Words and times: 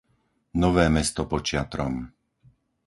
Nové 0.63 0.85
Mesto 0.95 1.21
pod 1.31 1.43
Šiatrom 1.47 1.93